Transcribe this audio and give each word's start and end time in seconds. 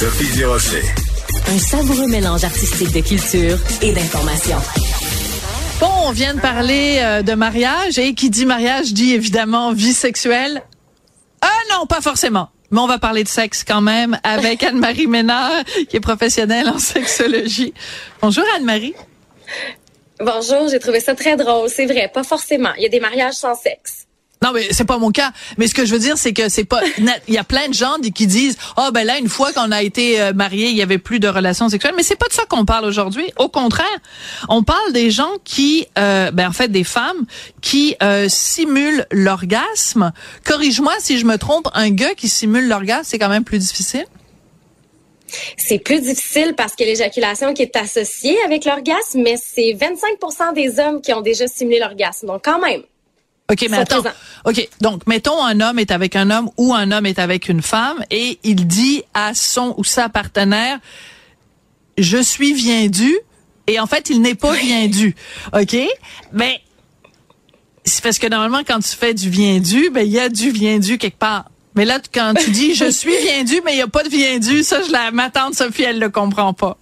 Sophie 0.00 0.34
Durocher. 0.34 0.80
Un 1.46 1.58
savoureux 1.58 2.08
mélange 2.08 2.42
artistique 2.42 2.90
de 2.90 3.06
culture 3.06 3.58
et 3.82 3.92
d'information. 3.92 4.56
Bon, 5.78 5.90
on 6.06 6.10
vient 6.10 6.32
de 6.32 6.40
parler 6.40 7.00
euh, 7.02 7.20
de 7.20 7.34
mariage 7.34 7.98
et 7.98 8.14
qui 8.14 8.30
dit 8.30 8.46
mariage 8.46 8.94
dit 8.94 9.12
évidemment 9.12 9.74
vie 9.74 9.92
sexuelle. 9.92 10.62
Ah 11.42 11.60
non, 11.70 11.84
pas 11.84 12.00
forcément. 12.00 12.48
Mais 12.70 12.80
on 12.80 12.86
va 12.86 12.98
parler 12.98 13.24
de 13.24 13.28
sexe 13.28 13.62
quand 13.62 13.82
même 13.82 14.18
avec 14.22 14.62
Anne-Marie 14.62 15.06
Ménard, 15.06 15.64
qui 15.90 15.98
est 15.98 16.00
professionnelle 16.00 16.70
en 16.70 16.78
sexologie. 16.78 17.74
Bonjour 18.22 18.44
Anne-Marie. 18.56 18.94
Bonjour, 20.18 20.66
j'ai 20.70 20.78
trouvé 20.78 21.00
ça 21.00 21.14
très 21.14 21.36
drôle. 21.36 21.68
C'est 21.68 21.84
vrai, 21.84 22.10
pas 22.10 22.24
forcément. 22.24 22.70
Il 22.78 22.84
y 22.84 22.86
a 22.86 22.88
des 22.88 23.00
mariages 23.00 23.34
sans 23.34 23.54
sexe. 23.54 23.99
Non, 24.42 24.52
mais 24.54 24.68
c'est 24.70 24.86
pas 24.86 24.96
mon 24.96 25.10
cas. 25.10 25.32
Mais 25.58 25.66
ce 25.66 25.74
que 25.74 25.84
je 25.84 25.92
veux 25.92 25.98
dire, 25.98 26.16
c'est 26.16 26.32
que 26.32 26.48
c'est 26.48 26.64
pas. 26.64 26.80
Il 27.28 27.34
y 27.34 27.38
a 27.38 27.44
plein 27.44 27.68
de 27.68 27.74
gens 27.74 27.96
qui 28.14 28.26
disent, 28.26 28.56
oh 28.78 28.88
ben 28.92 29.04
là, 29.04 29.18
une 29.18 29.28
fois 29.28 29.52
qu'on 29.52 29.70
a 29.70 29.82
été 29.82 30.18
euh, 30.18 30.32
marié, 30.32 30.70
il 30.70 30.76
y 30.76 30.82
avait 30.82 30.96
plus 30.96 31.20
de 31.20 31.28
relations 31.28 31.68
sexuelles. 31.68 31.92
Mais 31.94 32.02
c'est 32.02 32.16
pas 32.16 32.26
de 32.26 32.32
ça 32.32 32.44
qu'on 32.48 32.64
parle 32.64 32.86
aujourd'hui. 32.86 33.30
Au 33.36 33.48
contraire, 33.48 33.86
on 34.48 34.62
parle 34.62 34.92
des 34.94 35.10
gens 35.10 35.30
qui, 35.44 35.86
euh, 35.98 36.30
ben 36.30 36.48
en 36.48 36.52
fait, 36.52 36.68
des 36.68 36.84
femmes 36.84 37.26
qui 37.60 37.96
euh, 38.02 38.28
simulent 38.30 39.06
l'orgasme. 39.10 40.12
Corrige-moi 40.44 40.94
si 41.00 41.18
je 41.18 41.26
me 41.26 41.36
trompe. 41.36 41.68
Un 41.74 41.90
gars 41.90 42.14
qui 42.14 42.30
simule 42.30 42.66
l'orgasme, 42.66 43.04
c'est 43.04 43.18
quand 43.18 43.28
même 43.28 43.44
plus 43.44 43.58
difficile? 43.58 44.06
C'est 45.58 45.78
plus 45.78 46.00
difficile 46.00 46.54
parce 46.56 46.74
que 46.74 46.82
l'éjaculation 46.82 47.52
qui 47.52 47.62
est 47.62 47.76
associée 47.76 48.36
avec 48.46 48.64
l'orgasme, 48.64 49.20
mais 49.22 49.36
c'est 49.36 49.74
25% 49.74 50.54
des 50.54 50.80
hommes 50.80 51.02
qui 51.02 51.12
ont 51.12 51.20
déjà 51.20 51.46
simulé 51.46 51.78
l'orgasme. 51.78 52.26
Donc 52.26 52.42
quand 52.44 52.58
même. 52.58 52.82
OK, 53.50 53.66
mais 53.68 53.78
attends. 53.78 54.02
OK, 54.44 54.68
donc 54.80 55.06
mettons 55.06 55.42
un 55.42 55.60
homme 55.60 55.78
est 55.78 55.90
avec 55.90 56.16
un 56.16 56.30
homme 56.30 56.50
ou 56.56 56.72
un 56.72 56.92
homme 56.92 57.06
est 57.06 57.18
avec 57.18 57.48
une 57.48 57.62
femme 57.62 58.04
et 58.10 58.38
il 58.44 58.66
dit 58.66 59.02
à 59.12 59.34
son 59.34 59.74
ou 59.76 59.84
sa 59.84 60.08
partenaire 60.08 60.78
je 61.98 62.18
suis 62.18 62.54
bien 62.54 62.86
dû 62.86 63.14
et 63.66 63.78
en 63.78 63.86
fait, 63.86 64.10
il 64.10 64.20
n'est 64.20 64.34
pas 64.34 64.56
bien 64.56 64.88
dû. 64.88 65.14
OK? 65.52 65.76
Mais 66.32 66.60
c'est 67.84 68.02
parce 68.02 68.18
que 68.18 68.26
normalement 68.26 68.62
quand 68.66 68.80
tu 68.80 68.96
fais 68.96 69.14
du 69.14 69.30
bien 69.30 69.58
dû, 69.58 69.90
ben 69.90 70.06
il 70.06 70.12
y 70.12 70.18
a 70.18 70.28
du 70.28 70.52
bien 70.52 70.78
dû 70.78 70.98
quelque 70.98 71.18
part. 71.18 71.50
Mais 71.76 71.84
là 71.84 72.00
quand 72.12 72.34
tu 72.34 72.50
dis 72.50 72.74
je 72.74 72.90
suis 72.90 73.16
bien 73.22 73.44
dû 73.44 73.60
mais 73.64 73.74
il 73.74 73.78
y 73.78 73.82
a 73.82 73.88
pas 73.88 74.02
de 74.02 74.08
bien 74.08 74.38
dû, 74.38 74.62
ça 74.62 74.82
je 74.82 74.90
la 74.90 75.10
ma 75.10 75.30
tante 75.30 75.54
Sophie 75.54 75.82
elle 75.82 75.98
le 75.98 76.10
comprend 76.10 76.52
pas. 76.52 76.78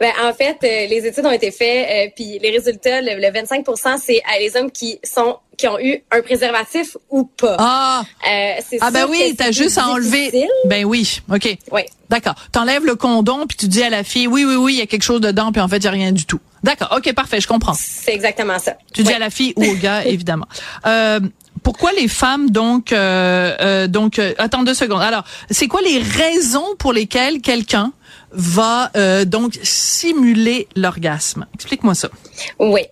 Ben, 0.00 0.12
en 0.22 0.32
fait, 0.34 0.58
euh, 0.62 0.86
les 0.86 1.06
études 1.06 1.24
ont 1.24 1.32
été 1.32 1.50
faites, 1.50 2.08
euh, 2.08 2.12
puis 2.14 2.38
les 2.40 2.50
résultats, 2.50 3.00
le, 3.00 3.30
25% 3.30 3.98
c'est 4.02 4.20
à 4.24 4.38
les 4.38 4.56
hommes 4.56 4.70
qui 4.70 4.98
sont 5.02 5.38
qui 5.56 5.66
ont 5.66 5.78
eu 5.80 6.00
un 6.12 6.22
préservatif 6.22 6.96
ou 7.10 7.24
pas. 7.24 7.56
Ah, 7.58 8.02
euh, 8.30 8.60
ah 8.80 8.90
ben 8.92 9.06
oui, 9.10 9.34
t'as 9.36 9.50
juste 9.50 9.76
à 9.76 9.88
enlever. 9.88 10.30
Ben 10.66 10.84
oui, 10.84 11.20
ok. 11.28 11.56
Oui. 11.72 11.82
D'accord. 12.08 12.36
T'enlèves 12.52 12.84
le 12.84 12.94
condom 12.94 13.44
puis 13.48 13.56
tu 13.56 13.66
dis 13.66 13.82
à 13.82 13.90
la 13.90 14.04
fille, 14.04 14.28
oui, 14.28 14.44
oui, 14.44 14.54
oui, 14.54 14.74
il 14.74 14.78
y 14.78 14.82
a 14.82 14.86
quelque 14.86 15.02
chose 15.02 15.20
dedans, 15.20 15.50
puis 15.50 15.60
en 15.60 15.66
fait, 15.66 15.78
il 15.78 15.84
y 15.84 15.88
a 15.88 15.90
rien 15.90 16.12
du 16.12 16.26
tout. 16.26 16.38
D'accord. 16.62 16.94
Ok, 16.96 17.12
parfait, 17.12 17.40
je 17.40 17.48
comprends. 17.48 17.74
C'est 17.74 18.14
exactement 18.14 18.58
ça. 18.60 18.76
Tu 18.94 19.02
dis 19.02 19.12
à 19.12 19.18
la 19.18 19.30
fille 19.30 19.52
ou 19.56 19.64
au 19.64 19.74
gars, 19.74 20.04
évidemment. 20.06 20.46
Euh, 20.86 21.18
pourquoi 21.64 21.90
les 21.92 22.06
femmes 22.06 22.50
donc 22.50 22.92
euh, 22.92 23.56
euh 23.60 23.86
donc 23.88 24.20
attends 24.38 24.62
deux 24.62 24.74
secondes. 24.74 25.02
Alors, 25.02 25.24
c'est 25.50 25.66
quoi 25.66 25.80
les 25.82 25.98
raisons 25.98 26.76
pour 26.78 26.92
lesquelles 26.92 27.40
quelqu'un 27.40 27.92
va 28.30 28.90
euh, 28.96 29.24
donc 29.24 29.58
simuler 29.62 30.68
l'orgasme. 30.76 31.46
Explique-moi 31.54 31.94
ça. 31.94 32.10
Oui. 32.58 32.82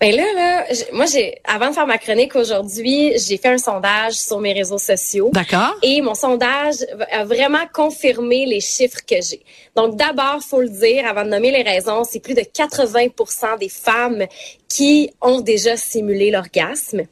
Ben 0.00 0.14
là, 0.14 0.24
là, 0.34 0.66
moi, 0.92 1.06
j'ai 1.06 1.40
avant 1.44 1.70
de 1.70 1.74
faire 1.74 1.86
ma 1.86 1.98
chronique 1.98 2.36
aujourd'hui, 2.36 3.12
j'ai 3.18 3.36
fait 3.36 3.48
un 3.48 3.58
sondage 3.58 4.14
sur 4.14 4.38
mes 4.40 4.52
réseaux 4.52 4.78
sociaux. 4.78 5.30
D'accord. 5.32 5.74
Et 5.82 6.00
mon 6.00 6.14
sondage 6.14 6.76
a 7.10 7.24
vraiment 7.24 7.66
confirmé 7.72 8.46
les 8.46 8.60
chiffres 8.60 9.00
que 9.06 9.16
j'ai. 9.20 9.42
Donc 9.76 9.96
d'abord, 9.96 10.40
faut 10.42 10.60
le 10.60 10.68
dire, 10.68 11.06
avant 11.06 11.24
de 11.24 11.30
nommer 11.30 11.50
les 11.50 11.62
raisons, 11.62 12.04
c'est 12.04 12.20
plus 12.20 12.34
de 12.34 12.40
80% 12.42 13.58
des 13.58 13.68
femmes 13.68 14.26
qui 14.68 15.10
ont 15.20 15.40
déjà 15.40 15.76
simulé 15.76 16.30
l'orgasme. 16.30 17.02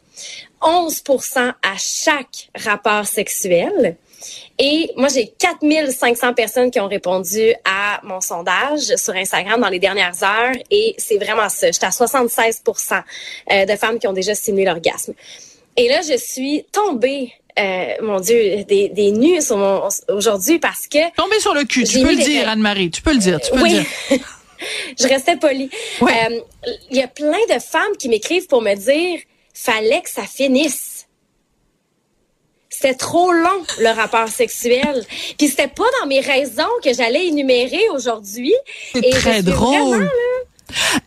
11 0.62 1.02
à 1.62 1.76
chaque 1.78 2.50
rapport 2.54 3.06
sexuel. 3.06 3.96
Et 4.58 4.90
moi, 4.96 5.08
j'ai 5.08 5.32
4500 5.38 6.34
personnes 6.34 6.70
qui 6.70 6.78
ont 6.80 6.88
répondu 6.88 7.54
à 7.64 8.00
mon 8.04 8.20
sondage 8.20 8.94
sur 8.96 9.14
Instagram 9.14 9.60
dans 9.60 9.70
les 9.70 9.78
dernières 9.78 10.22
heures. 10.22 10.52
Et 10.70 10.94
c'est 10.98 11.16
vraiment 11.16 11.48
ça. 11.48 11.70
J'étais 11.70 11.86
à 11.86 11.90
76 11.90 12.62
euh, 13.50 13.64
de 13.64 13.76
femmes 13.76 13.98
qui 13.98 14.06
ont 14.06 14.12
déjà 14.12 14.34
simulé 14.34 14.66
l'orgasme. 14.66 15.14
Et 15.76 15.88
là, 15.88 16.00
je 16.02 16.16
suis 16.18 16.66
tombée 16.72 17.32
euh, 17.58 17.94
mon 18.02 18.20
Dieu, 18.20 18.64
des, 18.64 18.90
des 18.90 19.12
nus 19.12 19.40
aujourd'hui 20.08 20.58
parce 20.58 20.86
que... 20.86 20.98
Tombée 21.16 21.40
sur 21.40 21.54
le 21.54 21.64
cul, 21.64 21.84
tu 21.84 22.00
peux 22.00 22.10
le 22.10 22.22
dire, 22.22 22.48
Anne-Marie, 22.48 22.90
tu 22.90 23.02
peux 23.02 23.12
le 23.12 23.18
dire, 23.18 23.40
tu 23.40 23.50
peux 23.52 23.62
oui. 23.62 23.72
le 23.72 24.16
dire. 24.16 24.26
je 24.98 25.08
restais 25.08 25.36
polie. 25.36 25.70
Il 26.02 26.08
euh, 26.08 26.40
y 26.90 27.02
a 27.02 27.08
plein 27.08 27.38
de 27.54 27.60
femmes 27.60 27.96
qui 27.98 28.08
m'écrivent 28.08 28.46
pour 28.46 28.62
me 28.62 28.74
dire, 28.74 29.20
fallait 29.62 30.02
que 30.02 30.10
ça 30.10 30.22
finisse 30.22 30.90
c'était 32.80 32.94
trop 32.94 33.30
long, 33.32 33.62
le 33.80 33.94
rapport 33.94 34.28
sexuel. 34.28 35.04
Puis 35.36 35.48
c'était 35.48 35.68
pas 35.68 35.84
dans 36.00 36.06
mes 36.06 36.20
raisons 36.20 36.70
que 36.82 36.94
j'allais 36.94 37.26
énumérer 37.26 37.82
aujourd'hui. 37.92 38.54
C'est 38.94 39.10
très 39.10 39.42
drôle. 39.42 40.08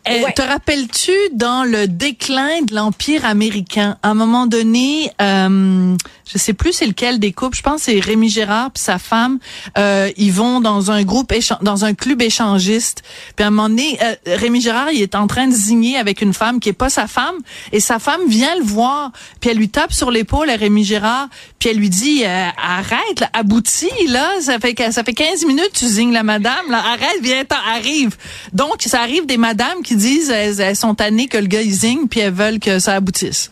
Eh, 0.06 0.22
te 0.34 0.42
rappelles-tu 0.42 1.12
dans 1.32 1.64
le 1.64 1.88
déclin 1.88 2.62
de 2.62 2.74
l'empire 2.74 3.24
américain, 3.24 3.96
à 4.02 4.10
un 4.10 4.14
moment 4.14 4.46
donné, 4.46 5.10
euh, 5.20 5.96
je 6.30 6.38
sais 6.38 6.54
plus 6.54 6.72
c'est 6.72 6.86
lequel 6.86 7.18
des 7.18 7.32
couples, 7.32 7.56
je 7.56 7.62
pense 7.62 7.82
c'est 7.82 8.00
Rémi 8.00 8.28
Gérard 8.28 8.70
puis 8.70 8.82
sa 8.82 8.98
femme, 8.98 9.38
euh, 9.78 10.10
ils 10.16 10.32
vont 10.32 10.60
dans 10.60 10.90
un 10.90 11.02
groupe 11.02 11.32
dans 11.62 11.84
un 11.84 11.94
club 11.94 12.22
échangiste. 12.22 13.02
Puis 13.36 13.44
à 13.44 13.48
un 13.48 13.50
moment 13.50 13.68
donné, 13.68 13.98
euh, 14.02 14.14
Rémi 14.26 14.60
Gérard 14.60 14.90
il 14.92 15.02
est 15.02 15.14
en 15.14 15.26
train 15.26 15.46
de 15.48 15.52
zigner 15.52 15.96
avec 15.96 16.22
une 16.22 16.34
femme 16.34 16.60
qui 16.60 16.68
est 16.68 16.74
pas 16.74 16.90
sa 16.90 17.06
femme. 17.06 17.36
Et 17.72 17.80
sa 17.80 17.98
femme 17.98 18.22
vient 18.28 18.54
le 18.56 18.64
voir, 18.64 19.12
puis 19.40 19.50
elle 19.50 19.56
lui 19.56 19.68
tape 19.68 19.92
sur 19.92 20.10
l'épaule 20.10 20.50
à 20.50 20.56
Rémi 20.56 20.84
Gérard, 20.84 21.28
puis 21.58 21.70
elle 21.70 21.76
lui 21.76 21.90
dit 21.90 22.24
euh, 22.24 22.48
arrête, 22.56 23.20
là, 23.20 23.30
aboutis 23.32 23.88
là, 24.08 24.30
ça 24.40 24.58
fait 24.58 24.74
ça 24.92 25.04
fait 25.04 25.12
15 25.12 25.44
minutes 25.46 25.70
tu 25.74 25.86
zignes 25.86 26.12
la 26.12 26.22
madame, 26.22 26.70
là, 26.70 26.78
arrête, 26.78 27.20
viens, 27.22 27.44
arrive. 27.74 28.16
Donc 28.52 28.82
ça 28.82 29.00
arrive 29.00 29.26
des 29.26 29.36
madames 29.36 29.82
qui 29.82 29.96
disent 29.96 30.30
elles, 30.30 30.76
sont 30.76 30.94
tannées 30.94 31.28
que 31.28 31.38
le 31.38 31.46
gars 31.46 31.62
il 31.62 31.72
zigne 31.72 32.06
puis 32.08 32.20
elles 32.20 32.32
veulent 32.32 32.58
que 32.58 32.78
ça 32.78 32.94
aboutisse 32.94 33.50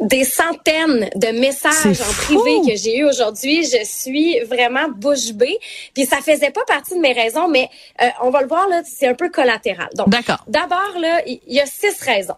des 0.00 0.24
centaines 0.24 1.10
de 1.14 1.38
messages 1.38 2.00
en 2.00 2.12
privé 2.12 2.60
que 2.66 2.76
j'ai 2.76 2.98
eu 2.98 3.04
aujourd'hui. 3.04 3.64
Je 3.64 3.84
suis 3.84 4.40
vraiment 4.40 4.88
bouche 4.88 5.32
bée. 5.32 5.58
Puis 5.94 6.06
ça 6.06 6.18
faisait 6.18 6.50
pas 6.50 6.64
partie 6.66 6.94
de 6.94 7.00
mes 7.00 7.12
raisons, 7.12 7.48
mais 7.48 7.68
euh, 8.02 8.08
on 8.22 8.30
va 8.30 8.42
le 8.42 8.48
voir 8.48 8.68
là, 8.68 8.82
c'est 8.84 9.06
un 9.06 9.14
peu 9.14 9.30
collatéral. 9.30 9.88
Donc, 9.94 10.08
d'abord 10.46 10.98
là, 10.98 11.22
il 11.26 11.40
y, 11.46 11.60
a 11.60 11.66
six 11.66 12.00
raisons. 12.00 12.36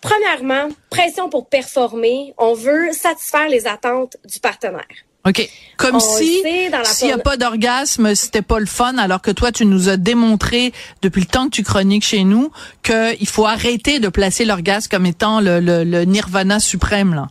Premièrement, 0.00 0.68
pression 0.90 1.28
pour 1.28 1.46
performer. 1.46 2.34
On 2.38 2.54
veut 2.54 2.92
satisfaire 2.92 3.48
les 3.48 3.66
attentes 3.66 4.16
du 4.24 4.40
partenaire. 4.40 4.84
OK. 5.26 5.48
Comme 5.76 6.00
si 6.00 6.42
s'il 6.84 7.06
n'y 7.08 7.12
a 7.12 7.18
pas 7.18 7.36
d'orgasme, 7.36 8.14
c'était 8.14 8.40
pas 8.40 8.58
le 8.58 8.66
fun, 8.66 8.96
alors 8.96 9.20
que 9.20 9.30
toi, 9.30 9.52
tu 9.52 9.66
nous 9.66 9.90
as 9.90 9.98
démontré 9.98 10.72
depuis 11.02 11.20
le 11.20 11.26
temps 11.26 11.46
que 11.46 11.50
tu 11.50 11.62
chroniques 11.62 12.04
chez 12.04 12.24
nous 12.24 12.50
qu'il 12.82 13.28
faut 13.28 13.44
arrêter 13.44 14.00
de 14.00 14.08
placer 14.08 14.46
l'orgasme 14.46 14.88
comme 14.90 15.04
étant 15.04 15.40
le, 15.40 15.60
le, 15.60 15.84
le 15.84 16.04
nirvana 16.04 16.60
suprême. 16.60 17.14
Là. 17.14 17.28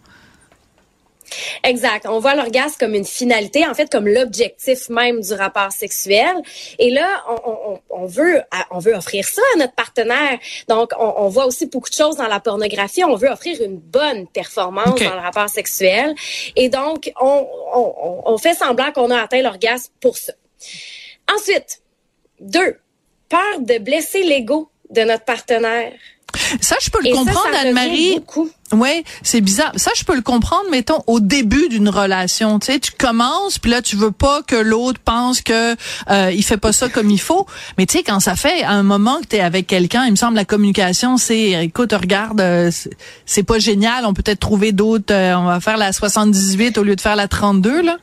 Exact. 1.63 2.05
On 2.07 2.19
voit 2.19 2.35
l'orgasme 2.35 2.75
comme 2.79 2.93
une 2.93 3.05
finalité, 3.05 3.65
en 3.65 3.73
fait, 3.73 3.91
comme 3.91 4.07
l'objectif 4.07 4.89
même 4.89 5.21
du 5.21 5.33
rapport 5.33 5.71
sexuel. 5.71 6.35
Et 6.79 6.91
là, 6.91 7.23
on, 7.89 8.05
veut, 8.05 8.41
on 8.71 8.79
veut 8.79 8.93
offrir 8.93 9.25
ça 9.25 9.41
à 9.55 9.59
notre 9.59 9.73
partenaire. 9.73 10.39
Donc, 10.67 10.91
on, 10.99 11.27
voit 11.29 11.45
aussi 11.45 11.65
beaucoup 11.65 11.89
de 11.89 11.95
choses 11.95 12.17
dans 12.17 12.27
la 12.27 12.39
pornographie. 12.39 13.03
On 13.03 13.15
veut 13.15 13.29
offrir 13.29 13.61
une 13.61 13.77
bonne 13.77 14.27
performance 14.27 14.99
dans 14.99 15.15
le 15.15 15.21
rapport 15.21 15.49
sexuel. 15.49 16.15
Et 16.55 16.69
donc, 16.69 17.11
on, 17.19 18.37
fait 18.37 18.53
semblant 18.53 18.91
qu'on 18.91 19.09
a 19.11 19.21
atteint 19.21 19.41
l'orgasme 19.41 19.91
pour 19.99 20.17
ça. 20.17 20.33
Ensuite, 21.33 21.81
deux, 22.39 22.77
peur 23.29 23.59
de 23.59 23.77
blesser 23.79 24.23
l'ego 24.23 24.69
de 24.89 25.01
notre 25.01 25.25
partenaire. 25.25 25.93
Ça, 26.61 26.75
je 26.81 26.89
peux 26.89 26.99
le 27.03 27.13
comprendre, 27.15 27.55
Anne-Marie. 27.59 28.19
Oui, 28.71 29.03
c'est 29.21 29.41
bizarre. 29.41 29.71
Ça, 29.75 29.91
je 29.95 30.03
peux 30.03 30.15
le 30.15 30.23
comprendre, 30.23 30.65
mettons, 30.71 31.03
au 31.05 31.19
début 31.19 31.69
d'une 31.69 31.87
relation. 31.87 32.57
Tu 32.57 32.73
sais, 32.73 32.79
tu 32.79 32.91
commences, 32.91 33.59
puis 33.59 33.69
là, 33.69 33.81
tu 33.81 33.95
veux 33.95 34.11
pas 34.11 34.41
que 34.41 34.55
l'autre 34.55 34.99
pense 34.99 35.41
que 35.41 35.75
euh, 36.09 36.31
il 36.33 36.43
fait 36.43 36.57
pas 36.57 36.73
ça 36.73 36.89
comme 36.89 37.11
il 37.11 37.19
faut. 37.19 37.45
Mais 37.77 37.85
tu 37.85 37.97
sais, 37.97 38.03
quand 38.03 38.19
ça 38.19 38.35
fait 38.35 38.63
un 38.63 38.81
moment 38.81 39.19
que 39.21 39.27
tu 39.27 39.35
es 39.35 39.39
avec 39.39 39.67
quelqu'un, 39.67 40.05
il 40.05 40.11
me 40.11 40.15
semble 40.15 40.35
la 40.35 40.45
communication, 40.45 41.17
c'est, 41.17 41.51
écoute, 41.63 41.93
regarde, 41.93 42.41
euh, 42.41 42.71
c'est 43.25 43.43
pas 43.43 43.59
génial, 43.59 44.05
on 44.05 44.13
peut 44.13 44.23
peut-être 44.23 44.39
trouver 44.39 44.71
d'autres, 44.71 45.13
euh, 45.13 45.37
on 45.37 45.45
va 45.45 45.59
faire 45.59 45.77
la 45.77 45.93
78 45.93 46.79
au 46.79 46.83
lieu 46.83 46.95
de 46.95 47.01
faire 47.01 47.15
la 47.15 47.27
32, 47.27 47.83
là. 47.83 47.97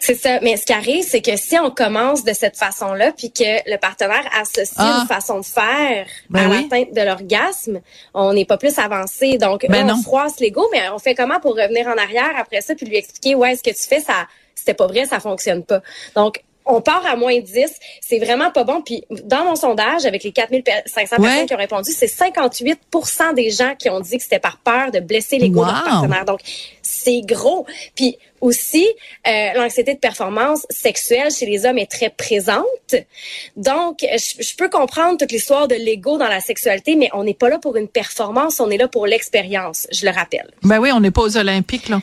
C'est 0.00 0.14
ça. 0.14 0.40
Mais 0.42 0.56
ce 0.56 0.66
qui 0.66 0.72
arrive, 0.72 1.04
c'est 1.04 1.22
que 1.22 1.36
si 1.36 1.58
on 1.58 1.70
commence 1.70 2.24
de 2.24 2.32
cette 2.32 2.56
façon-là, 2.56 3.12
puis 3.12 3.30
que 3.30 3.70
le 3.70 3.76
partenaire 3.76 4.24
associe 4.38 4.74
ah. 4.78 5.00
une 5.02 5.08
façon 5.08 5.40
de 5.40 5.44
faire 5.44 6.06
ben 6.28 6.50
à 6.50 6.54
l'atteinte 6.54 6.92
de 6.92 7.00
l'orgasme, 7.00 7.80
on 8.14 8.32
n'est 8.32 8.44
pas 8.44 8.58
plus 8.58 8.78
avancé. 8.78 9.38
Donc, 9.38 9.66
ben 9.68 9.90
on 9.90 10.02
froisse 10.02 10.40
l'ego, 10.40 10.66
mais 10.72 10.88
on 10.90 10.98
fait 10.98 11.14
comment 11.14 11.40
pour 11.40 11.56
revenir 11.56 11.86
en 11.86 11.96
arrière 11.96 12.32
après 12.38 12.60
ça, 12.60 12.74
puis 12.74 12.86
lui 12.86 12.96
expliquer, 12.96 13.34
ouais, 13.34 13.56
ce 13.56 13.62
que 13.62 13.70
tu 13.70 13.88
fais, 13.88 14.00
ça 14.00 14.26
c'était 14.60 14.74
pas 14.74 14.86
vrai, 14.86 15.06
ça 15.06 15.20
fonctionne 15.20 15.64
pas. 15.64 15.80
Donc, 16.14 16.42
on 16.70 16.80
part 16.80 17.04
à 17.06 17.16
moins 17.16 17.38
10, 17.38 17.72
c'est 18.00 18.18
vraiment 18.18 18.50
pas 18.50 18.64
bon. 18.64 18.82
Puis 18.82 19.04
dans 19.24 19.44
mon 19.44 19.56
sondage, 19.56 20.06
avec 20.06 20.24
les 20.24 20.32
4500 20.32 21.16
personnes 21.16 21.46
qui 21.46 21.54
ont 21.54 21.58
répondu, 21.58 21.90
c'est 21.92 22.06
58% 22.06 23.34
des 23.34 23.50
gens 23.50 23.74
qui 23.78 23.90
ont 23.90 24.00
dit 24.00 24.16
que 24.16 24.22
c'était 24.22 24.38
par 24.38 24.58
peur 24.58 24.90
de 24.90 25.00
blesser 25.00 25.38
l'ego 25.38 25.64
de 25.64 25.70
leur 25.70 25.84
partenaire. 25.84 26.24
Donc, 26.24 26.40
c'est 26.82 27.20
gros. 27.22 27.66
Puis 27.94 28.18
aussi, 28.40 28.86
euh, 29.26 29.52
l'anxiété 29.54 29.94
de 29.94 29.98
performance 29.98 30.66
sexuelle 30.70 31.30
chez 31.30 31.46
les 31.46 31.66
hommes 31.66 31.78
est 31.78 31.90
très 31.90 32.10
présente. 32.10 32.64
Donc, 33.56 33.98
je, 34.00 34.42
je 34.42 34.56
peux 34.56 34.68
comprendre 34.68 35.18
toute 35.18 35.32
l'histoire 35.32 35.68
de 35.68 35.74
l'ego 35.74 36.18
dans 36.18 36.28
la 36.28 36.40
sexualité, 36.40 36.96
mais 36.96 37.10
on 37.12 37.24
n'est 37.24 37.34
pas 37.34 37.48
là 37.48 37.58
pour 37.58 37.76
une 37.76 37.88
performance, 37.88 38.60
on 38.60 38.70
est 38.70 38.78
là 38.78 38.88
pour 38.88 39.06
l'expérience, 39.06 39.86
je 39.92 40.06
le 40.06 40.12
rappelle. 40.12 40.50
Ben 40.62 40.78
oui, 40.78 40.90
on 40.92 41.00
n'est 41.00 41.10
pas 41.10 41.22
aux 41.22 41.36
Olympiques, 41.36 41.88
là. 41.88 42.00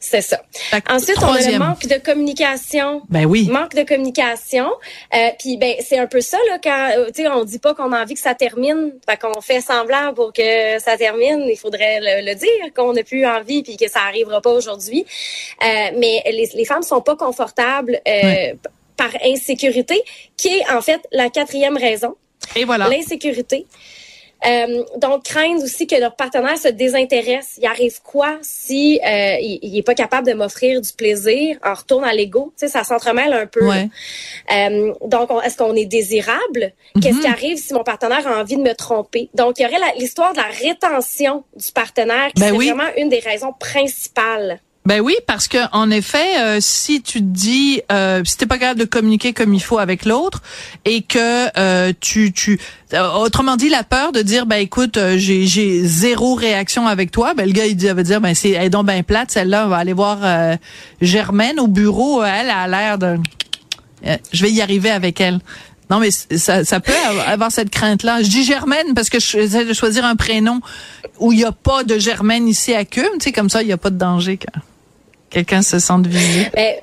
C'est 0.00 0.20
ça. 0.20 0.40
Ensuite, 0.88 1.18
on 1.22 1.32
a 1.32 1.40
le 1.40 1.58
manque 1.58 1.86
de 1.86 1.96
communication. 1.98 3.02
Ben 3.08 3.26
oui. 3.26 3.48
Manque 3.50 3.74
de 3.74 3.82
communication. 3.82 4.68
Euh, 5.14 5.30
puis 5.38 5.56
ben 5.56 5.74
c'est 5.80 5.98
un 5.98 6.06
peu 6.06 6.20
ça 6.20 6.38
là 6.48 6.58
quand 6.62 6.90
euh, 6.96 7.06
tu 7.06 7.22
sais 7.22 7.28
on 7.28 7.44
dit 7.44 7.58
pas 7.58 7.74
qu'on 7.74 7.92
a 7.92 8.02
envie 8.02 8.14
que 8.14 8.20
ça 8.20 8.34
termine, 8.34 8.92
fait 9.08 9.16
qu'on 9.16 9.40
fait 9.40 9.60
semblant 9.60 10.14
pour 10.14 10.32
que 10.32 10.78
ça 10.78 10.96
termine. 10.96 11.44
Il 11.48 11.56
faudrait 11.56 11.98
le, 12.00 12.34
dire 12.34 12.72
qu'on 12.76 12.92
n'a 12.92 13.02
plus 13.02 13.26
envie 13.26 13.62
puis 13.62 13.76
que 13.76 13.90
ça 13.90 14.00
arrivera 14.02 14.40
pas 14.40 14.52
aujourd'hui. 14.52 15.04
Euh, 15.62 15.66
mais 15.96 16.22
les, 16.26 16.48
les 16.54 16.64
femmes 16.64 16.82
sont 16.82 17.00
pas 17.00 17.16
confortables 17.16 18.00
euh, 18.06 18.54
par 18.96 19.10
insécurité, 19.24 20.02
qui 20.36 20.48
est 20.48 20.70
en 20.70 20.80
fait 20.80 21.00
la 21.12 21.30
quatrième 21.30 21.76
raison. 21.76 22.16
Et 22.56 22.64
voilà. 22.64 22.88
L'insécurité. 22.88 23.66
Euh, 24.46 24.84
donc, 24.98 25.24
craindre 25.24 25.62
aussi 25.64 25.86
que 25.86 25.96
leur 25.96 26.14
partenaire 26.14 26.56
se 26.56 26.68
désintéresse. 26.68 27.58
Il 27.58 27.66
arrive 27.66 28.00
quoi 28.02 28.38
si 28.40 29.00
euh, 29.04 29.36
il, 29.40 29.76
est 29.76 29.82
pas 29.82 29.94
capable 29.94 30.26
de 30.26 30.32
m'offrir 30.32 30.80
du 30.80 30.92
plaisir? 30.92 31.58
En 31.64 31.74
retourne 31.74 32.04
à 32.04 32.12
l'ego? 32.12 32.52
Tu 32.58 32.66
sais, 32.66 32.72
ça 32.72 32.84
s'entremêle 32.84 33.32
un 33.32 33.46
peu. 33.46 33.68
Euh, 33.68 34.94
donc, 35.06 35.30
est-ce 35.44 35.56
qu'on 35.56 35.74
est 35.74 35.86
désirable? 35.86 36.72
Qu'est-ce 37.00 37.16
mm-hmm. 37.16 37.20
qui 37.20 37.26
arrive 37.26 37.56
si 37.58 37.74
mon 37.74 37.82
partenaire 37.82 38.26
a 38.26 38.40
envie 38.40 38.56
de 38.56 38.62
me 38.62 38.74
tromper? 38.74 39.28
Donc, 39.34 39.58
il 39.58 39.62
y 39.62 39.66
aurait 39.66 39.94
l'histoire 39.98 40.32
de 40.32 40.38
la 40.38 40.44
rétention 40.44 41.44
du 41.56 41.72
partenaire 41.72 42.28
qui 42.34 42.42
ben 42.42 42.54
est 42.54 42.56
vraiment 42.56 42.88
une 42.96 43.08
des 43.08 43.20
raisons 43.20 43.52
principales. 43.58 44.60
Ben 44.88 45.02
oui, 45.02 45.14
parce 45.26 45.48
que 45.48 45.58
en 45.72 45.90
effet, 45.90 46.40
euh, 46.40 46.60
si 46.62 47.02
tu 47.02 47.18
te 47.18 47.26
dis, 47.26 47.82
euh, 47.92 48.22
si 48.24 48.38
t'es 48.38 48.46
pas 48.46 48.56
capable 48.56 48.80
de 48.80 48.86
communiquer 48.86 49.34
comme 49.34 49.52
il 49.52 49.62
faut 49.62 49.76
avec 49.76 50.06
l'autre, 50.06 50.40
et 50.86 51.02
que 51.02 51.58
euh, 51.58 51.92
tu, 52.00 52.32
tu, 52.32 52.58
euh, 52.94 53.06
autrement 53.10 53.56
dit, 53.56 53.68
la 53.68 53.84
peur 53.84 54.12
de 54.12 54.22
dire, 54.22 54.46
ben 54.46 54.56
écoute, 54.56 54.98
j'ai, 55.16 55.46
j'ai 55.46 55.84
zéro 55.84 56.36
réaction 56.36 56.86
avec 56.86 57.10
toi, 57.10 57.34
ben 57.34 57.44
le 57.44 57.52
gars 57.52 57.66
il 57.66 57.76
dit, 57.76 57.86
va 57.86 58.02
dire, 58.02 58.22
ben 58.22 58.34
c'est, 58.34 58.52
elle 58.52 58.64
est 58.64 58.70
donc 58.70 58.86
ben 58.86 59.04
plate, 59.04 59.30
celle-là, 59.30 59.66
on 59.66 59.68
va 59.68 59.76
aller 59.76 59.92
voir 59.92 60.20
Germaine 61.02 61.60
au 61.60 61.66
bureau, 61.66 62.24
elle 62.24 62.48
a 62.48 62.66
l'air 62.66 62.96
de, 62.96 63.18
je 64.32 64.42
vais 64.42 64.50
y 64.50 64.62
arriver 64.62 64.88
avec 64.88 65.20
elle. 65.20 65.40
Non, 65.90 66.00
mais 66.00 66.10
ça, 66.10 66.64
ça 66.64 66.80
peut 66.80 66.92
avoir 67.26 67.52
cette 67.52 67.68
crainte-là. 67.68 68.22
Je 68.22 68.28
dis 68.30 68.42
Germaine 68.44 68.94
parce 68.94 69.10
que 69.10 69.20
j'essaie 69.20 69.66
de 69.66 69.72
choisir 69.74 70.06
un 70.06 70.16
prénom 70.16 70.62
où 71.18 71.32
il 71.32 71.36
n'y 71.36 71.44
a 71.44 71.52
pas 71.52 71.84
de 71.84 71.98
Germaine 71.98 72.48
ici 72.48 72.72
à 72.74 72.86
Cum. 72.86 73.04
Tu 73.18 73.24
sais, 73.24 73.32
comme 73.32 73.50
ça, 73.50 73.60
il 73.60 73.66
n'y 73.66 73.72
a 73.72 73.78
pas 73.78 73.90
de 73.90 73.98
danger 73.98 74.38
quelqu'un 75.30 75.62
se 75.62 75.78
sente 75.78 76.06
visé? 76.06 76.48
Ben, 76.54 76.76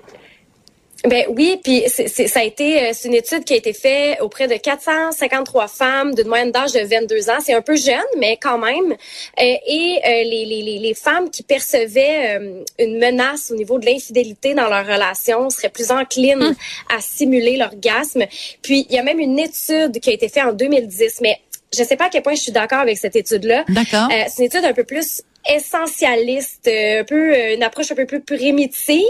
ben 1.07 1.25
oui, 1.29 1.59
puis 1.63 1.83
ça 1.87 2.39
a 2.39 2.43
été 2.43 2.81
euh, 2.81 2.89
c'est 2.93 3.07
une 3.07 3.13
étude 3.13 3.43
qui 3.43 3.53
a 3.53 3.57
été 3.57 3.73
faite 3.73 4.19
auprès 4.21 4.47
de 4.47 4.55
453 4.55 5.67
femmes 5.67 6.15
d'une 6.15 6.27
moyenne 6.27 6.51
d'âge 6.51 6.71
de 6.73 6.79
22 6.79 7.29
ans. 7.29 7.37
C'est 7.41 7.53
un 7.53 7.61
peu 7.61 7.75
jeune, 7.75 7.99
mais 8.17 8.37
quand 8.41 8.57
même. 8.57 8.91
Euh, 8.91 9.43
et 9.67 9.99
euh, 10.03 10.23
les, 10.23 10.45
les, 10.45 10.79
les, 10.79 10.93
femmes 10.93 11.29
qui 11.29 11.43
percevaient 11.43 12.39
une 12.79 12.97
menace 12.97 13.51
au 13.51 13.55
niveau 13.55 13.77
de 13.79 13.85
l'infidélité 13.85 14.53
dans 14.53 14.67
leur 14.67 14.85
relation 14.85 15.49
seraient 15.49 15.69
plus 15.69 15.91
enclines 15.91 16.41
hum. 16.41 16.55
à 16.95 17.01
simuler 17.01 17.57
l'orgasme. 17.57 18.23
Puis 18.61 18.87
il 18.89 18.95
y 18.95 18.99
a 18.99 19.03
même 19.03 19.19
une 19.19 19.37
étude 19.37 19.99
qui 19.99 20.09
a 20.09 20.13
été 20.13 20.29
faite 20.29 20.45
en 20.45 20.53
2010, 20.53 21.19
mais 21.21 21.39
je 21.77 21.83
sais 21.83 21.97
pas 21.97 22.05
à 22.05 22.09
quel 22.09 22.23
point 22.23 22.35
je 22.35 22.41
suis 22.41 22.51
d'accord 22.51 22.79
avec 22.79 22.97
cette 22.97 23.15
étude-là. 23.15 23.65
D'accord. 23.69 24.09
c'est 24.29 24.39
une 24.39 24.45
étude 24.45 24.65
un 24.65 24.73
peu 24.73 24.85
plus 24.85 25.21
essentialiste, 25.49 26.67
euh, 26.67 27.01
un 27.01 27.03
peu 27.03 27.33
euh, 27.33 27.55
une 27.55 27.63
approche 27.63 27.91
un 27.91 27.95
peu 27.95 28.05
plus 28.05 28.21
primitive, 28.21 29.03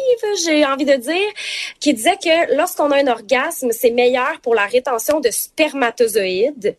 j'ai 0.45 0.65
envie 0.65 0.85
de 0.85 0.95
dire, 0.95 1.29
qui 1.79 1.93
disait 1.93 2.17
que 2.17 2.55
lorsqu'on 2.55 2.91
a 2.91 2.97
un 2.97 3.07
orgasme, 3.07 3.69
c'est 3.71 3.91
meilleur 3.91 4.39
pour 4.41 4.55
la 4.55 4.65
rétention 4.65 5.19
de 5.19 5.29
spermatozoïdes 5.29 6.75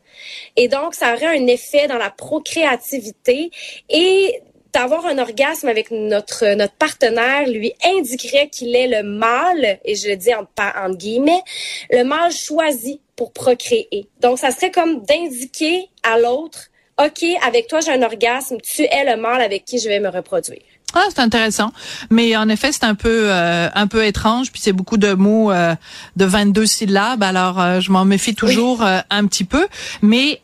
et 0.56 0.68
donc 0.68 0.94
ça 0.94 1.14
aurait 1.14 1.38
un 1.38 1.46
effet 1.46 1.86
dans 1.86 1.98
la 1.98 2.10
procréativité 2.10 3.50
et 3.88 4.40
d'avoir 4.72 5.06
un 5.06 5.18
orgasme 5.18 5.68
avec 5.68 5.90
notre 5.90 6.54
notre 6.54 6.74
partenaire 6.74 7.48
lui 7.48 7.72
indiquerait 7.82 8.48
qu'il 8.48 8.76
est 8.76 8.88
le 8.88 9.02
mâle 9.02 9.78
et 9.84 9.94
je 9.94 10.08
le 10.08 10.16
dis 10.16 10.34
en, 10.34 10.46
en 10.58 10.90
guillemets 10.90 11.42
le 11.90 12.04
mâle 12.04 12.32
choisi 12.32 13.00
pour 13.16 13.32
procréer. 13.32 14.08
Donc 14.20 14.38
ça 14.38 14.50
serait 14.50 14.70
comme 14.70 15.02
d'indiquer 15.02 15.88
à 16.02 16.18
l'autre 16.18 16.68
OK, 16.98 17.24
avec 17.46 17.66
toi, 17.68 17.80
j'ai 17.80 17.92
un 17.92 18.02
orgasme, 18.02 18.56
tu 18.62 18.82
es 18.82 19.04
le 19.04 19.20
mâle 19.20 19.42
avec 19.42 19.64
qui 19.64 19.78
je 19.78 19.88
vais 19.88 20.00
me 20.00 20.08
reproduire. 20.08 20.62
Ah, 20.94 21.04
c'est 21.10 21.20
intéressant. 21.20 21.72
Mais 22.08 22.34
en 22.36 22.48
effet, 22.48 22.72
c'est 22.72 22.84
un 22.84 22.94
peu 22.94 23.30
euh, 23.30 23.68
un 23.74 23.86
peu 23.86 24.06
étrange, 24.06 24.50
puis 24.50 24.62
c'est 24.62 24.72
beaucoup 24.72 24.96
de 24.96 25.12
mots 25.12 25.50
euh, 25.52 25.74
de 26.16 26.24
22 26.24 26.64
syllabes, 26.64 27.22
alors 27.22 27.60
euh, 27.60 27.80
je 27.80 27.92
m'en 27.92 28.06
méfie 28.06 28.34
toujours 28.34 28.82
un 28.82 29.26
petit 29.26 29.44
peu. 29.44 29.66
Mais 30.00 30.40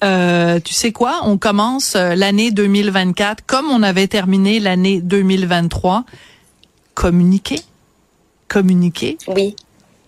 tu 0.62 0.74
sais 0.74 0.92
quoi, 0.92 1.20
on 1.24 1.38
commence 1.38 1.94
l'année 1.94 2.50
2024 2.50 3.46
comme 3.46 3.70
on 3.70 3.82
avait 3.82 4.08
terminé 4.08 4.60
l'année 4.60 5.00
2023. 5.00 6.04
Communiquer? 6.94 7.60
Communiquer? 8.48 9.16
Oui. 9.28 9.56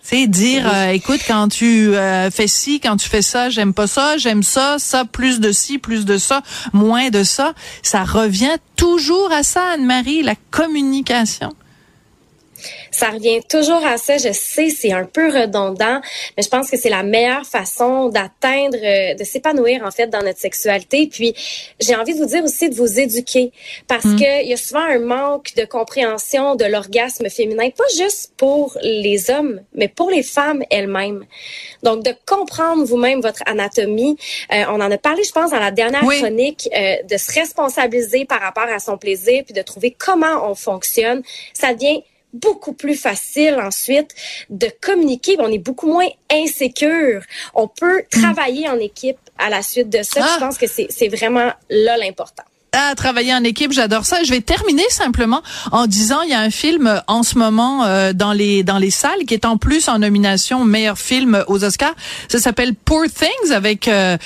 C'est 0.07 0.27
dire, 0.27 0.71
euh, 0.71 0.89
écoute, 0.89 1.21
quand 1.27 1.47
tu 1.47 1.95
euh, 1.95 2.29
fais 2.29 2.45
ci, 2.45 2.79
quand 2.79 2.95
tu 2.95 3.09
fais 3.09 3.23
ça, 3.23 3.49
j'aime 3.49 3.73
pas 3.73 3.87
ça, 3.87 4.17
j'aime 4.17 4.43
ça, 4.43 4.75
ça, 4.77 5.03
plus 5.03 5.39
de 5.39 5.51
ci, 5.51 5.79
plus 5.79 6.05
de 6.05 6.19
ça, 6.19 6.43
moins 6.73 7.09
de 7.09 7.23
ça. 7.23 7.53
Ça 7.81 8.03
revient 8.03 8.55
toujours 8.75 9.31
à 9.31 9.41
ça, 9.41 9.63
Anne-Marie, 9.73 10.21
la 10.21 10.35
communication. 10.51 11.55
Ça 12.91 13.09
revient 13.09 13.41
toujours 13.49 13.85
à 13.85 13.97
ça. 13.97 14.17
Je 14.17 14.31
sais, 14.31 14.69
c'est 14.69 14.91
un 14.91 15.05
peu 15.05 15.27
redondant, 15.27 16.01
mais 16.37 16.43
je 16.43 16.49
pense 16.49 16.69
que 16.69 16.77
c'est 16.77 16.89
la 16.89 17.03
meilleure 17.03 17.45
façon 17.45 18.09
d'atteindre, 18.09 18.77
euh, 18.81 19.13
de 19.15 19.23
s'épanouir 19.23 19.83
en 19.83 19.91
fait 19.91 20.07
dans 20.07 20.21
notre 20.21 20.39
sexualité. 20.39 21.07
Puis 21.07 21.33
j'ai 21.79 21.95
envie 21.95 22.13
de 22.13 22.19
vous 22.19 22.25
dire 22.25 22.43
aussi 22.43 22.69
de 22.69 22.75
vous 22.75 22.99
éduquer 22.99 23.51
parce 23.87 24.05
mm. 24.05 24.15
que 24.19 24.43
il 24.43 24.49
y 24.49 24.53
a 24.53 24.57
souvent 24.57 24.83
un 24.83 24.99
manque 24.99 25.55
de 25.55 25.65
compréhension 25.65 26.55
de 26.55 26.65
l'orgasme 26.65 27.29
féminin, 27.29 27.69
pas 27.69 27.83
juste 27.97 28.33
pour 28.37 28.77
les 28.81 29.29
hommes, 29.29 29.61
mais 29.73 29.87
pour 29.87 30.09
les 30.09 30.23
femmes 30.23 30.63
elles-mêmes. 30.69 31.25
Donc 31.83 32.03
de 32.03 32.13
comprendre 32.25 32.83
vous-même 32.85 33.21
votre 33.21 33.41
anatomie. 33.45 34.17
Euh, 34.53 34.63
on 34.69 34.81
en 34.81 34.91
a 34.91 34.97
parlé, 34.97 35.23
je 35.23 35.31
pense, 35.31 35.51
dans 35.51 35.59
la 35.59 35.71
dernière 35.71 36.01
chronique, 36.01 36.69
euh, 36.75 36.95
de 37.09 37.17
se 37.17 37.33
responsabiliser 37.33 38.25
par 38.25 38.41
rapport 38.41 38.67
à 38.67 38.79
son 38.79 38.97
plaisir, 38.97 39.43
puis 39.43 39.53
de 39.53 39.61
trouver 39.61 39.95
comment 39.97 40.49
on 40.49 40.55
fonctionne. 40.55 41.21
Ça 41.53 41.73
devient 41.73 42.03
beaucoup 42.35 42.73
plus 42.73 42.95
facile 42.95 43.55
ensuite 43.61 44.13
de 44.49 44.67
communiquer. 44.81 45.35
On 45.39 45.51
est 45.51 45.59
beaucoup 45.59 45.87
moins 45.87 46.07
insécure. 46.31 47.21
On 47.53 47.67
peut 47.67 47.99
hmm. 47.99 48.21
travailler 48.21 48.69
en 48.69 48.79
équipe 48.79 49.17
à 49.37 49.49
la 49.49 49.61
suite 49.61 49.89
de 49.89 50.03
ça. 50.03 50.21
Je 50.21 50.25
ah. 50.25 50.37
pense 50.39 50.57
que 50.57 50.67
c'est 50.67 51.07
vraiment 51.07 51.51
là 51.69 51.97
l'important 51.97 52.43
à 52.75 52.93
travailler 52.95 53.33
en 53.33 53.43
équipe, 53.43 53.71
j'adore 53.71 54.05
ça. 54.05 54.23
Je 54.23 54.31
vais 54.31 54.41
terminer 54.41 54.83
simplement 54.89 55.41
en 55.71 55.87
disant 55.87 56.21
il 56.21 56.29
y 56.29 56.33
a 56.33 56.41
un 56.41 56.49
film 56.49 56.87
euh, 56.87 56.99
en 57.07 57.23
ce 57.23 57.37
moment 57.37 57.85
euh, 57.85 58.13
dans 58.13 58.33
les 58.33 58.63
dans 58.63 58.77
les 58.77 58.91
salles 58.91 59.25
qui 59.25 59.33
est 59.33 59.45
en 59.45 59.57
plus 59.57 59.87
en 59.87 59.99
nomination 59.99 60.65
meilleur 60.65 60.97
film 60.97 61.43
aux 61.47 61.63
Oscars. 61.63 61.95
Ça 62.27 62.39
s'appelle 62.39 62.75
Poor 62.75 63.05
Things 63.05 63.51
avec 63.51 63.87
euh, 63.87 64.17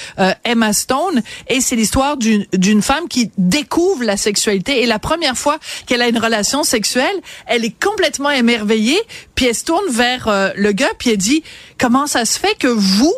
Emma 0.43 0.73
Stone 0.73 1.21
et 1.47 1.61
c'est 1.61 1.75
l'histoire 1.75 2.17
d'une 2.17 2.45
d'une 2.53 2.81
femme 2.81 3.07
qui 3.07 3.31
découvre 3.37 4.03
la 4.03 4.17
sexualité 4.17 4.81
et 4.81 4.85
la 4.85 4.99
première 4.99 5.37
fois 5.37 5.59
qu'elle 5.85 6.01
a 6.01 6.07
une 6.07 6.19
relation 6.19 6.63
sexuelle, 6.63 7.15
elle 7.45 7.63
est 7.63 7.79
complètement 7.83 8.31
émerveillée, 8.31 8.99
puis 9.35 9.45
elle 9.45 9.55
se 9.55 9.63
tourne 9.63 9.85
vers 9.89 10.27
le 10.55 10.71
gars 10.71 10.89
puis 10.97 11.11
elle 11.11 11.17
dit 11.17 11.43
comment 11.77 12.07
ça 12.07 12.25
se 12.25 12.39
fait 12.39 12.55
que 12.57 12.67
vous 12.67 13.13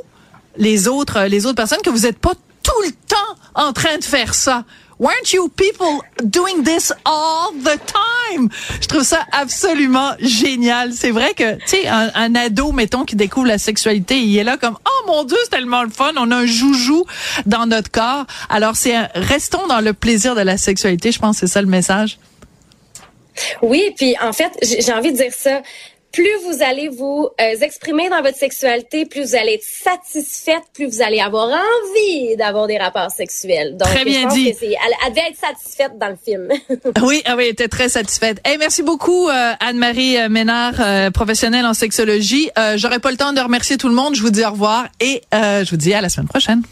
les 0.57 0.87
autres 0.87 1.23
les 1.23 1.45
autres 1.45 1.55
personnes 1.55 1.81
que 1.83 1.89
vous 1.89 2.05
êtes 2.05 2.19
pas 2.19 2.33
tout 2.63 2.81
le 2.85 2.91
temps 2.91 3.15
en 3.55 3.73
train 3.73 3.97
de 3.97 4.03
faire 4.03 4.33
ça? 4.33 4.65
Weren't 5.01 5.33
you 5.33 5.49
people 5.49 6.03
doing 6.23 6.63
this 6.63 6.93
all 7.05 7.51
the 7.53 7.79
time? 7.79 8.49
Je 8.79 8.87
trouve 8.87 9.01
ça 9.01 9.25
absolument 9.31 10.11
génial. 10.19 10.93
C'est 10.93 11.09
vrai 11.09 11.33
que, 11.33 11.55
tu 11.55 11.69
sais, 11.69 11.87
un, 11.87 12.35
ado, 12.35 12.71
mettons, 12.71 13.03
qui 13.03 13.15
découvre 13.15 13.47
la 13.47 13.57
sexualité, 13.57 14.19
il 14.19 14.37
est 14.37 14.43
là 14.43 14.57
comme, 14.57 14.77
oh 14.85 15.07
mon 15.07 15.23
Dieu, 15.23 15.37
c'est 15.43 15.49
tellement 15.49 15.81
le 15.81 15.89
fun. 15.89 16.11
On 16.17 16.29
a 16.29 16.35
un 16.35 16.45
joujou 16.45 17.03
dans 17.47 17.65
notre 17.65 17.89
corps. 17.89 18.27
Alors, 18.47 18.75
c'est 18.75 18.95
restons 19.15 19.65
dans 19.65 19.81
le 19.81 19.93
plaisir 19.93 20.35
de 20.35 20.41
la 20.41 20.57
sexualité. 20.57 21.11
Je 21.11 21.17
pense 21.17 21.39
que 21.39 21.47
c'est 21.47 21.53
ça 21.53 21.63
le 21.63 21.67
message. 21.67 22.19
Oui, 23.63 23.95
puis 23.97 24.15
en 24.21 24.33
fait, 24.33 24.51
j'ai 24.61 24.93
envie 24.93 25.13
de 25.13 25.17
dire 25.17 25.33
ça 25.33 25.63
plus 26.11 26.29
vous 26.45 26.61
allez 26.61 26.89
vous 26.89 27.29
euh, 27.39 27.55
exprimer 27.61 28.09
dans 28.09 28.21
votre 28.21 28.37
sexualité, 28.37 29.05
plus 29.05 29.29
vous 29.29 29.35
allez 29.35 29.53
être 29.53 29.63
satisfaite, 29.63 30.63
plus 30.73 30.87
vous 30.87 31.01
allez 31.01 31.19
avoir 31.19 31.47
envie 31.47 32.35
d'avoir 32.37 32.67
des 32.67 32.77
rapports 32.77 33.11
sexuels. 33.11 33.77
Donc, 33.77 33.87
très 33.87 34.05
bien 34.05 34.27
dit. 34.27 34.49
elle, 34.49 34.67
elle, 35.05 35.13
devait 35.13 35.29
être 35.29 35.39
satisfaite 35.39 35.97
dans 35.97 36.09
le 36.09 36.17
film. 36.23 36.49
oui, 37.03 37.21
ah 37.25 37.35
oui, 37.35 37.43
elle 37.45 37.51
était 37.51 37.67
très 37.67 37.89
satisfaite. 37.89 38.39
Hey, 38.43 38.57
merci 38.57 38.83
beaucoup 38.83 39.29
euh, 39.29 39.53
Anne-Marie 39.59 40.17
euh, 40.17 40.29
Ménard, 40.29 41.11
professionnelle 41.11 41.65
en 41.65 41.73
sexologie. 41.73 42.49
J'aurais 42.75 42.99
pas 42.99 43.11
le 43.11 43.17
temps 43.17 43.33
de 43.33 43.39
remercier 43.39 43.77
tout 43.77 43.87
le 43.87 43.95
monde. 43.95 44.15
Je 44.15 44.21
vous 44.21 44.31
dis 44.31 44.43
au 44.43 44.51
revoir 44.51 44.87
et 44.99 45.21
je 45.31 45.69
vous 45.69 45.77
dis 45.77 45.93
à 45.93 46.01
la 46.01 46.09
semaine 46.09 46.27
prochaine. 46.27 46.63